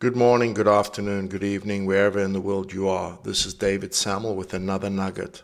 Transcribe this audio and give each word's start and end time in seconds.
Good 0.00 0.16
morning, 0.16 0.54
good 0.54 0.66
afternoon, 0.66 1.28
good 1.28 1.44
evening, 1.44 1.84
wherever 1.84 2.18
in 2.18 2.32
the 2.32 2.40
world 2.40 2.72
you 2.72 2.88
are. 2.88 3.18
This 3.22 3.44
is 3.44 3.52
David 3.52 3.92
Sammel 3.92 4.34
with 4.34 4.54
another 4.54 4.88
nugget. 4.88 5.42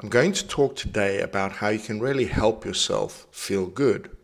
I'm 0.00 0.08
going 0.08 0.32
to 0.32 0.48
talk 0.48 0.76
today 0.76 1.20
about 1.20 1.52
how 1.52 1.68
you 1.68 1.78
can 1.78 2.00
really 2.00 2.24
help 2.24 2.64
yourself 2.64 3.26
feel 3.30 3.66
good. 3.66 4.16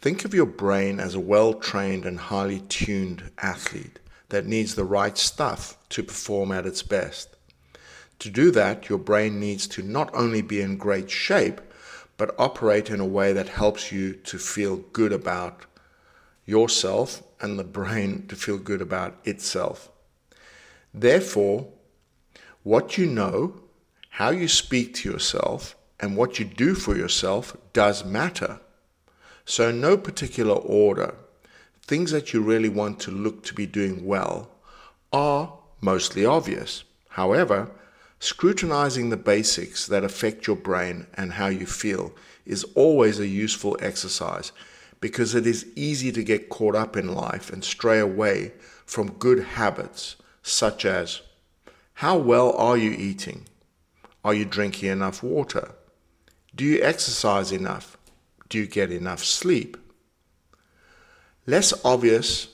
Think 0.00 0.24
of 0.24 0.34
your 0.34 0.46
brain 0.46 1.00
as 1.00 1.16
a 1.16 1.20
well 1.20 1.52
trained 1.52 2.06
and 2.06 2.16
highly 2.16 2.60
tuned 2.60 3.28
athlete 3.38 3.98
that 4.28 4.46
needs 4.46 4.76
the 4.76 4.84
right 4.84 5.18
stuff 5.18 5.76
to 5.88 6.04
perform 6.04 6.52
at 6.52 6.64
its 6.64 6.84
best. 6.84 7.34
To 8.20 8.30
do 8.30 8.52
that, 8.52 8.88
your 8.88 8.98
brain 8.98 9.40
needs 9.40 9.66
to 9.66 9.82
not 9.82 10.14
only 10.14 10.42
be 10.42 10.60
in 10.60 10.76
great 10.76 11.10
shape, 11.10 11.60
but 12.16 12.36
operate 12.38 12.88
in 12.88 13.00
a 13.00 13.04
way 13.04 13.32
that 13.32 13.48
helps 13.48 13.90
you 13.90 14.12
to 14.12 14.38
feel 14.38 14.76
good 14.76 15.12
about 15.12 15.67
yourself 16.48 17.22
and 17.42 17.58
the 17.58 17.64
brain 17.64 18.26
to 18.26 18.34
feel 18.34 18.56
good 18.56 18.80
about 18.80 19.14
itself. 19.24 19.90
Therefore, 20.94 21.68
what 22.62 22.96
you 22.96 23.04
know, 23.04 23.60
how 24.08 24.30
you 24.30 24.48
speak 24.48 24.94
to 24.94 25.10
yourself, 25.10 25.76
and 26.00 26.16
what 26.16 26.38
you 26.38 26.46
do 26.46 26.74
for 26.74 26.96
yourself 26.96 27.54
does 27.74 28.02
matter. 28.02 28.60
So, 29.44 29.70
no 29.70 29.98
particular 29.98 30.54
order, 30.54 31.16
things 31.82 32.12
that 32.12 32.32
you 32.32 32.40
really 32.40 32.70
want 32.70 32.98
to 33.00 33.10
look 33.10 33.44
to 33.44 33.54
be 33.54 33.66
doing 33.66 34.06
well 34.06 34.48
are 35.12 35.52
mostly 35.82 36.24
obvious. 36.24 36.84
However, 37.10 37.70
scrutinizing 38.20 39.10
the 39.10 39.18
basics 39.18 39.86
that 39.86 40.02
affect 40.02 40.46
your 40.46 40.56
brain 40.56 41.08
and 41.14 41.34
how 41.34 41.48
you 41.48 41.66
feel 41.66 42.14
is 42.46 42.64
always 42.74 43.18
a 43.18 43.26
useful 43.26 43.76
exercise 43.80 44.50
because 45.00 45.34
it 45.34 45.46
is 45.46 45.66
easy 45.76 46.10
to 46.12 46.22
get 46.22 46.48
caught 46.48 46.74
up 46.74 46.96
in 46.96 47.14
life 47.14 47.50
and 47.50 47.64
stray 47.64 47.98
away 47.98 48.52
from 48.84 49.12
good 49.12 49.40
habits 49.40 50.16
such 50.42 50.84
as 50.84 51.20
how 51.94 52.16
well 52.16 52.52
are 52.56 52.76
you 52.76 52.90
eating? 52.92 53.46
Are 54.24 54.34
you 54.34 54.44
drinking 54.44 54.88
enough 54.88 55.22
water? 55.22 55.72
Do 56.54 56.64
you 56.64 56.82
exercise 56.82 57.52
enough? 57.52 57.96
Do 58.48 58.58
you 58.58 58.66
get 58.66 58.90
enough 58.90 59.24
sleep? 59.24 59.76
Less 61.46 61.72
obvious, 61.84 62.48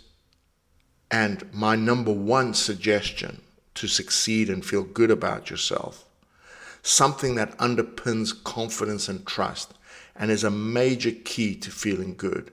and 1.11 1.53
my 1.53 1.77
number 1.77 2.13
one 2.13 2.55
suggestion 2.55 3.43
to 3.75 3.89
succeed 3.89 4.49
and 4.49 4.65
feel 4.65 4.83
good 4.83 5.11
about 5.11 5.51
yourself, 5.51 6.05
something 6.83 7.35
that 7.35 7.57
underpins 7.59 8.43
confidence 8.45 9.09
and 9.09 9.27
trust 9.27 9.75
and 10.17 10.31
is 10.31 10.45
a 10.45 10.51
major 10.51 11.11
key 11.11 11.55
to 11.57 11.71
feeling 11.71 12.15
good 12.15 12.53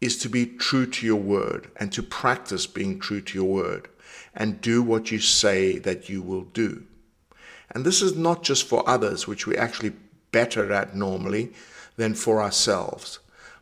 is 0.00 0.16
to 0.18 0.28
be 0.28 0.46
true 0.46 0.86
to 0.86 1.06
your 1.06 1.20
word 1.20 1.70
and 1.76 1.92
to 1.92 2.02
practice 2.02 2.66
being 2.66 2.98
true 2.98 3.20
to 3.20 3.38
your 3.38 3.48
word 3.48 3.88
and 4.34 4.60
do 4.60 4.82
what 4.82 5.10
you 5.10 5.18
say 5.18 5.78
that 5.78 6.08
you 6.08 6.22
will 6.22 6.44
do. 6.44 6.82
And 7.72 7.84
this 7.84 8.02
is 8.02 8.16
not 8.16 8.42
just 8.42 8.66
for 8.66 8.88
others, 8.88 9.26
which 9.26 9.46
we're 9.46 9.60
actually 9.60 9.92
better 10.32 10.72
at 10.72 10.96
normally 10.96 11.52
than 11.96 12.14
for 12.14 12.42
ourselves. 12.42 13.18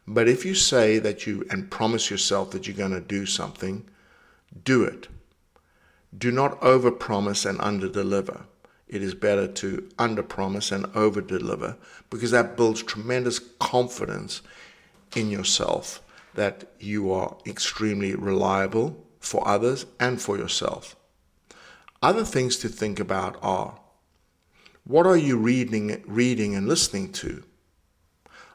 But 0.07 0.29
if 0.29 0.45
you 0.45 0.55
say 0.55 0.99
that 0.99 1.27
you 1.27 1.45
and 1.51 1.71
promise 1.71 2.11
yourself 2.11 2.53
that 2.53 2.67
you're 2.67 2.77
going 2.77 2.93
to 2.93 3.01
do 3.01 3.27
something, 3.27 3.87
do 4.65 4.85
it. 4.85 5.09
Do 6.17 6.31
not 6.31 6.59
overpromise 6.61 7.49
and 7.49 7.59
underdeliver 7.59 8.45
it 8.89 9.03
is 9.03 9.15
better 9.15 9.47
to 9.47 9.89
underpromise 9.99 10.73
and 10.73 10.87
overdeliver 10.95 11.77
because 12.11 12.31
that 12.31 12.57
builds 12.57 12.83
tremendous 12.83 13.39
confidence 13.59 14.43
in 15.15 15.31
yourself 15.31 16.03
that 16.35 16.71
you 16.79 17.13
are 17.13 17.37
extremely 17.47 18.15
reliable 18.15 19.05
for 19.21 19.47
others 19.47 19.87
and 19.99 20.21
for 20.21 20.37
yourself. 20.39 20.97
Other 22.01 22.25
things 22.25 22.57
to 22.59 22.69
think 22.69 23.01
about 23.01 23.37
are 23.43 23.81
what 24.85 25.07
are 25.07 25.17
you 25.17 25.37
reading, 25.37 26.03
reading 26.07 26.55
and 26.55 26.67
listening 26.67 27.13
to? 27.13 27.43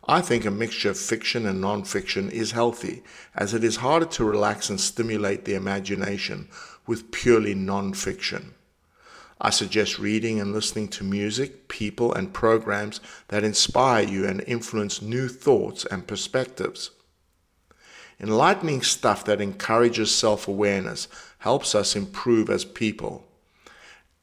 I 0.08 0.19
think 0.19 0.46
a 0.46 0.52
mixture 0.52 0.90
of 0.90 0.97
fiction 0.97 1.46
and 1.46 1.62
non-fiction 1.62 2.31
is 2.31 2.52
healthy, 2.52 3.03
as 3.35 3.53
it 3.53 3.63
is 3.63 3.78
harder 3.78 4.06
to 4.08 4.25
relax 4.25 4.69
and 4.69 4.79
stimulate 4.79 5.46
the 5.46 5.53
imagination 5.53 6.50
with 6.88 7.12
purely 7.12 7.53
non-fiction. 7.53 8.53
I 9.46 9.50
suggest 9.50 10.00
reading 10.00 10.40
and 10.40 10.54
listening 10.54 10.88
to 10.90 11.04
music, 11.04 11.68
people, 11.68 12.14
and 12.14 12.34
programs 12.34 13.02
that 13.28 13.44
inspire 13.44 14.08
you 14.08 14.26
and 14.26 14.42
influence 14.48 15.02
new 15.02 15.28
thoughts 15.28 15.86
and 15.86 16.08
perspectives. 16.08 16.92
Enlightening 18.22 18.84
stuff 18.84 19.26
that 19.26 19.42
encourages 19.42 20.16
self 20.16 20.48
awareness 20.48 21.09
helps 21.40 21.76
us 21.76 21.94
improve 21.94 22.50
as 22.50 22.64
people, 22.64 23.28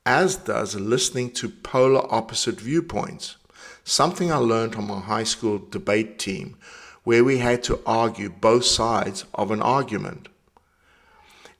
as 0.07 0.37
does 0.37 0.75
listening 0.75 1.31
to 1.33 1.51
polar 1.51 2.11
opposite 2.11 2.59
viewpoints. 2.59 3.37
Something 3.85 4.33
I 4.33 4.37
learned 4.37 4.75
on 4.77 4.87
my 4.87 5.01
high 5.01 5.25
school 5.25 5.59
debate 5.59 6.19
team, 6.19 6.57
where 7.05 7.25
we 7.25 7.39
had 7.39 7.63
to 7.65 7.81
argue 7.85 8.31
both 8.31 8.65
sides 8.65 9.27
of 9.35 9.51
an 9.51 9.61
argument. 9.61 10.31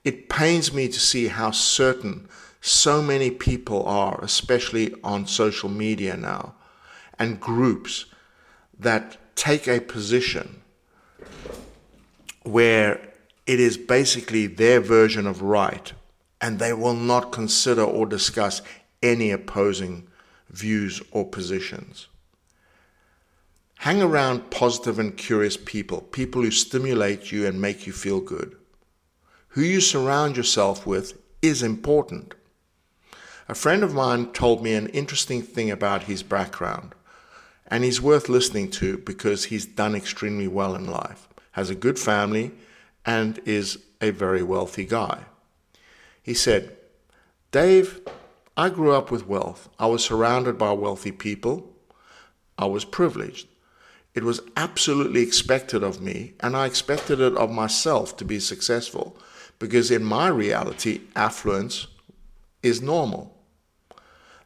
It 0.03 0.29
pains 0.29 0.73
me 0.73 0.87
to 0.87 0.99
see 0.99 1.27
how 1.27 1.51
certain 1.51 2.27
so 2.61 3.01
many 3.01 3.31
people 3.31 3.83
are, 3.85 4.19
especially 4.21 4.93
on 5.03 5.25
social 5.25 5.67
media 5.67 6.15
now, 6.15 6.53
and 7.17 7.39
groups 7.39 8.05
that 8.77 9.17
take 9.35 9.67
a 9.67 9.81
position 9.81 10.61
where 12.43 13.01
it 13.47 13.59
is 13.59 13.77
basically 13.77 14.45
their 14.45 14.79
version 14.79 15.25
of 15.25 15.41
right, 15.41 15.93
and 16.39 16.59
they 16.59 16.73
will 16.73 16.93
not 16.93 17.31
consider 17.31 17.83
or 17.83 18.05
discuss 18.05 18.61
any 19.01 19.31
opposing 19.31 20.07
views 20.49 21.01
or 21.11 21.25
positions. 21.25 22.07
Hang 23.79 24.03
around 24.03 24.51
positive 24.51 24.99
and 24.99 25.17
curious 25.17 25.57
people, 25.57 26.01
people 26.01 26.43
who 26.43 26.51
stimulate 26.51 27.31
you 27.31 27.47
and 27.47 27.59
make 27.59 27.87
you 27.87 27.93
feel 27.93 28.19
good. 28.19 28.55
Who 29.49 29.61
you 29.61 29.81
surround 29.81 30.37
yourself 30.37 30.85
with 30.85 31.19
is 31.41 31.63
important. 31.63 32.35
A 33.51 33.53
friend 33.53 33.83
of 33.83 33.93
mine 33.93 34.27
told 34.27 34.63
me 34.63 34.75
an 34.75 34.87
interesting 34.87 35.41
thing 35.41 35.69
about 35.69 36.03
his 36.03 36.23
background, 36.23 36.95
and 37.67 37.83
he's 37.83 38.01
worth 38.01 38.29
listening 38.29 38.71
to 38.71 38.99
because 38.99 39.43
he's 39.43 39.65
done 39.65 39.93
extremely 39.93 40.47
well 40.47 40.73
in 40.73 40.89
life, 40.89 41.27
has 41.51 41.69
a 41.69 41.75
good 41.75 41.99
family, 41.99 42.53
and 43.05 43.41
is 43.43 43.79
a 43.99 44.11
very 44.11 44.41
wealthy 44.41 44.85
guy. 44.85 45.25
He 46.23 46.33
said, 46.33 46.77
Dave, 47.51 47.99
I 48.55 48.69
grew 48.69 48.93
up 48.93 49.11
with 49.11 49.27
wealth. 49.27 49.67
I 49.77 49.87
was 49.87 50.05
surrounded 50.05 50.57
by 50.57 50.71
wealthy 50.71 51.11
people. 51.11 51.75
I 52.57 52.67
was 52.67 52.85
privileged. 52.85 53.49
It 54.15 54.23
was 54.23 54.39
absolutely 54.55 55.23
expected 55.23 55.83
of 55.83 55.99
me, 55.99 56.35
and 56.39 56.55
I 56.55 56.67
expected 56.67 57.19
it 57.19 57.35
of 57.35 57.51
myself 57.51 58.15
to 58.15 58.23
be 58.23 58.39
successful 58.39 59.17
because 59.59 59.91
in 59.91 60.05
my 60.05 60.29
reality, 60.29 61.01
affluence 61.17 61.87
is 62.63 62.81
normal 62.81 63.39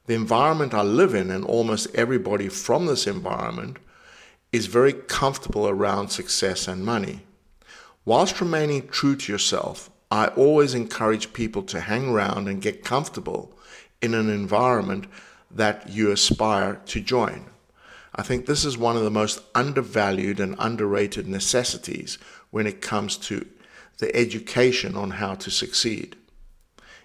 the 0.08 0.14
environment 0.14 0.74
I 0.74 0.84
live 0.84 1.16
in 1.16 1.32
and 1.32 1.44
almost 1.44 1.94
everybody 1.96 2.48
from 2.48 2.86
this 2.86 3.08
environment 3.08 3.78
is 4.52 4.68
very 4.68 4.94
comfortable 4.94 5.68
around 5.68 6.10
success 6.10 6.68
and 6.68 6.86
money. 6.86 7.22
Whilst 8.06 8.40
remaining 8.40 8.88
true 8.88 9.16
to 9.16 9.32
yourself, 9.32 9.90
I 10.12 10.28
always 10.28 10.76
encourage 10.76 11.34
people 11.34 11.64
to 11.64 11.82
hang 11.82 12.10
around 12.10 12.48
and 12.48 12.62
get 12.62 12.84
comfortable 12.84 13.58
in 14.02 14.14
an 14.14 14.30
environment 14.30 15.08
that 15.50 15.90
you 15.90 16.12
aspire 16.12 16.80
to 16.86 17.02
join. 17.02 17.46
I 18.14 18.22
think 18.22 18.46
this 18.46 18.64
is 18.64 18.78
one 18.78 18.96
of 18.96 19.04
the 19.04 19.12
most 19.12 19.42
undervalued 19.56 20.40
and 20.40 20.56
underrated 20.60 21.28
necessities 21.28 22.18
when 22.52 22.68
it 22.68 22.82
comes 22.82 23.18
to 23.18 23.46
the 23.98 24.16
education 24.16 24.96
on 24.96 25.12
how 25.12 25.36
to 25.36 25.50
succeed. 25.50 26.16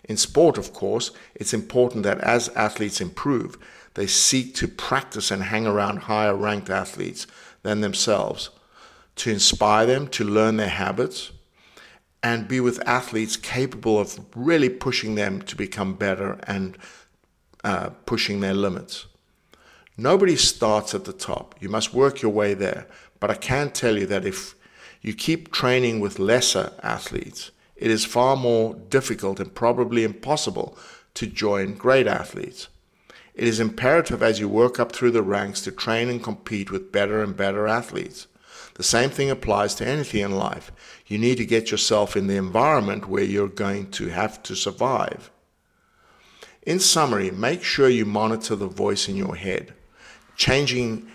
In 0.04 0.16
sport, 0.16 0.58
of 0.58 0.72
course, 0.72 1.10
it's 1.34 1.54
important 1.54 2.04
that 2.04 2.20
as 2.20 2.48
athletes 2.50 3.00
improve, 3.00 3.56
they 3.94 4.06
seek 4.06 4.54
to 4.56 4.68
practice 4.68 5.30
and 5.30 5.44
hang 5.44 5.66
around 5.66 5.98
higher 5.98 6.34
ranked 6.34 6.70
athletes 6.70 7.26
than 7.62 7.80
themselves 7.80 8.50
to 9.16 9.30
inspire 9.30 9.86
them 9.86 10.08
to 10.08 10.24
learn 10.24 10.56
their 10.56 10.68
habits 10.68 11.32
and 12.22 12.48
be 12.48 12.60
with 12.60 12.86
athletes 12.86 13.36
capable 13.36 13.98
of 13.98 14.18
really 14.34 14.68
pushing 14.68 15.14
them 15.14 15.42
to 15.42 15.56
become 15.56 15.94
better 15.94 16.38
and 16.46 16.76
uh, 17.64 17.90
pushing 18.06 18.40
their 18.40 18.54
limits. 18.54 19.06
Nobody 19.96 20.36
starts 20.36 20.94
at 20.94 21.04
the 21.04 21.12
top. 21.12 21.54
You 21.60 21.68
must 21.68 21.92
work 21.92 22.22
your 22.22 22.32
way 22.32 22.54
there. 22.54 22.86
But 23.18 23.30
I 23.30 23.34
can 23.34 23.70
tell 23.70 23.98
you 23.98 24.06
that 24.06 24.24
if 24.24 24.54
you 25.02 25.12
keep 25.12 25.52
training 25.52 26.00
with 26.00 26.18
lesser 26.18 26.72
athletes, 26.82 27.50
it 27.80 27.90
is 27.90 28.04
far 28.04 28.36
more 28.36 28.74
difficult 28.74 29.40
and 29.40 29.54
probably 29.54 30.04
impossible 30.04 30.76
to 31.14 31.26
join 31.26 31.74
great 31.74 32.06
athletes. 32.06 32.68
It 33.34 33.48
is 33.48 33.58
imperative 33.58 34.22
as 34.22 34.38
you 34.38 34.48
work 34.50 34.78
up 34.78 34.92
through 34.92 35.12
the 35.12 35.22
ranks 35.22 35.62
to 35.62 35.72
train 35.72 36.10
and 36.10 36.22
compete 36.22 36.70
with 36.70 36.92
better 36.92 37.22
and 37.22 37.34
better 37.34 37.66
athletes. 37.66 38.26
The 38.74 38.82
same 38.82 39.08
thing 39.08 39.30
applies 39.30 39.74
to 39.76 39.86
anything 39.86 40.20
in 40.20 40.36
life. 40.36 40.70
You 41.06 41.16
need 41.16 41.38
to 41.38 41.46
get 41.46 41.70
yourself 41.70 42.16
in 42.16 42.26
the 42.26 42.36
environment 42.36 43.08
where 43.08 43.24
you're 43.24 43.48
going 43.48 43.90
to 43.92 44.08
have 44.08 44.42
to 44.44 44.54
survive. 44.54 45.30
In 46.62 46.80
summary, 46.80 47.30
make 47.30 47.62
sure 47.62 47.88
you 47.88 48.04
monitor 48.04 48.56
the 48.56 48.66
voice 48.66 49.08
in 49.08 49.16
your 49.16 49.36
head, 49.36 49.72
changing 50.36 51.08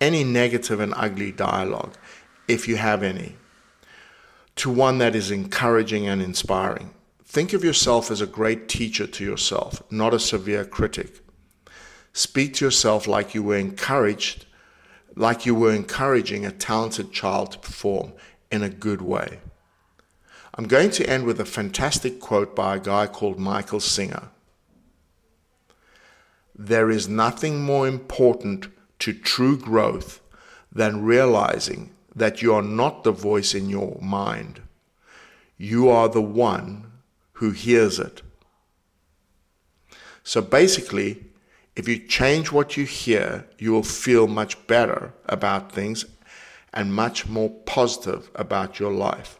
any 0.00 0.24
negative 0.24 0.80
and 0.80 0.92
ugly 0.96 1.30
dialogue, 1.30 1.96
if 2.48 2.66
you 2.66 2.76
have 2.76 3.04
any, 3.04 3.36
to 4.58 4.70
one 4.70 4.98
that 4.98 5.14
is 5.14 5.30
encouraging 5.30 6.06
and 6.06 6.20
inspiring. 6.20 6.90
Think 7.24 7.52
of 7.52 7.64
yourself 7.64 8.10
as 8.10 8.20
a 8.20 8.26
great 8.26 8.68
teacher 8.68 9.06
to 9.06 9.24
yourself, 9.24 9.82
not 9.90 10.14
a 10.14 10.18
severe 10.18 10.64
critic. 10.64 11.20
Speak 12.12 12.54
to 12.54 12.64
yourself 12.64 13.06
like 13.06 13.34
you 13.34 13.42
were 13.42 13.56
encouraged, 13.56 14.46
like 15.14 15.46
you 15.46 15.54
were 15.54 15.72
encouraging 15.72 16.44
a 16.44 16.50
talented 16.50 17.12
child 17.12 17.52
to 17.52 17.58
perform 17.58 18.12
in 18.50 18.62
a 18.62 18.70
good 18.70 19.02
way. 19.02 19.40
I'm 20.54 20.66
going 20.66 20.90
to 20.90 21.08
end 21.08 21.24
with 21.24 21.38
a 21.38 21.44
fantastic 21.44 22.18
quote 22.18 22.56
by 22.56 22.76
a 22.76 22.80
guy 22.80 23.06
called 23.06 23.38
Michael 23.38 23.78
Singer. 23.78 24.30
There 26.56 26.90
is 26.90 27.08
nothing 27.08 27.62
more 27.62 27.86
important 27.86 28.66
to 28.98 29.12
true 29.12 29.56
growth 29.56 30.20
than 30.72 31.04
realizing 31.04 31.94
that 32.18 32.42
you 32.42 32.54
are 32.54 32.62
not 32.62 33.04
the 33.04 33.12
voice 33.12 33.54
in 33.54 33.68
your 33.68 33.98
mind. 34.00 34.60
You 35.56 35.88
are 35.88 36.08
the 36.08 36.22
one 36.22 36.92
who 37.34 37.50
hears 37.50 37.98
it. 37.98 38.22
So 40.22 40.42
basically, 40.42 41.24
if 41.74 41.88
you 41.88 41.98
change 41.98 42.52
what 42.52 42.76
you 42.76 42.84
hear, 42.84 43.46
you 43.58 43.72
will 43.72 43.84
feel 43.84 44.26
much 44.26 44.66
better 44.66 45.14
about 45.26 45.72
things 45.72 46.04
and 46.72 46.92
much 46.92 47.26
more 47.26 47.50
positive 47.50 48.30
about 48.34 48.78
your 48.78 48.92
life. 48.92 49.38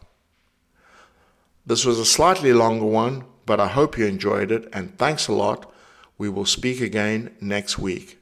This 1.65 1.85
was 1.85 1.99
a 1.99 2.05
slightly 2.05 2.53
longer 2.53 2.85
one, 2.85 3.25
but 3.45 3.59
I 3.59 3.67
hope 3.67 3.97
you 3.97 4.05
enjoyed 4.05 4.51
it 4.51 4.67
and 4.73 4.97
thanks 4.97 5.27
a 5.27 5.33
lot. 5.33 5.71
We 6.17 6.29
will 6.29 6.45
speak 6.45 6.81
again 6.81 7.35
next 7.39 7.77
week. 7.77 8.17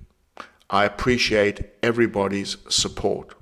I 0.69 0.83
appreciate 0.83 1.65
everybody's 1.81 2.57
support. 2.68 3.36